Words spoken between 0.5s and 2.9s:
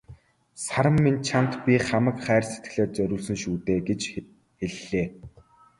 "Саран минь чамд би хамаг хайр сэтгэлээ